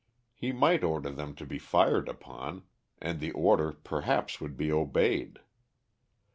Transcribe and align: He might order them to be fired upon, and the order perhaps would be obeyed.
He 0.33 0.51
might 0.51 0.83
order 0.83 1.11
them 1.11 1.35
to 1.35 1.45
be 1.45 1.59
fired 1.59 2.09
upon, 2.09 2.63
and 2.99 3.19
the 3.19 3.29
order 3.33 3.71
perhaps 3.83 4.41
would 4.41 4.57
be 4.57 4.71
obeyed. 4.71 5.37